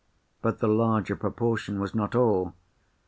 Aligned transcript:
But 0.41 0.57
the 0.57 0.67
larger 0.67 1.15
proportion 1.15 1.79
was 1.79 1.93
not 1.93 2.15
all. 2.15 2.55